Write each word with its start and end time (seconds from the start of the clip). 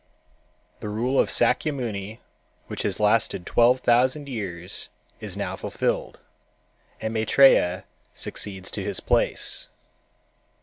The 0.79 0.89
rule 0.89 1.19
of 1.19 1.29
Sâkyamuni 1.29 2.17
which 2.65 2.81
has 2.81 2.99
lasted 2.99 3.45
twelve 3.45 3.81
thousand 3.81 4.27
years 4.27 4.89
is 5.19 5.37
now 5.37 5.55
fulfilled, 5.55 6.17
and 6.99 7.13
Maitrêya 7.15 7.83
succeeds 8.15 8.71
to 8.71 8.81
his 8.83 8.99
place." 8.99 9.67